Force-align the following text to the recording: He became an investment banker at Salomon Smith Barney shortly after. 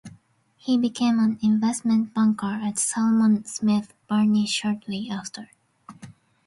He 0.57 0.79
became 0.79 1.19
an 1.19 1.37
investment 1.43 2.11
banker 2.15 2.59
at 2.63 2.79
Salomon 2.79 3.45
Smith 3.45 3.93
Barney 4.07 4.47
shortly 4.47 5.11
after. 5.11 5.51